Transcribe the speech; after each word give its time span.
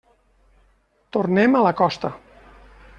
Tornem 1.17 1.59
a 1.61 1.65
la 1.69 1.77
costa. 1.85 2.15